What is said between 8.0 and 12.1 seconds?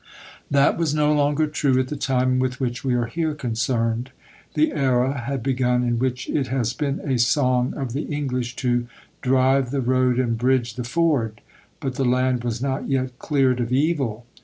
English to "drive the road and bridge the ford." But the